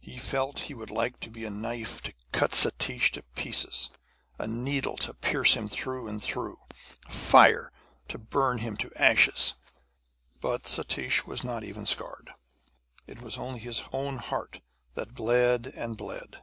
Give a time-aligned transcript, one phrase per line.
[0.00, 3.90] He felt he would like to be a knife to cut Satish to pieces;
[4.38, 6.56] a needle to pierce him through and through;
[7.04, 7.70] a fire
[8.08, 9.52] to burn him to ashes.
[10.40, 12.32] But Satish was not even scarred.
[13.06, 14.62] It was only his own heart
[14.94, 16.42] that bled and bled.